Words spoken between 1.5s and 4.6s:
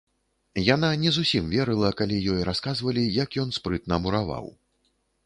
верыла, калі ёй расказвалі, як ён спрытна мураваў.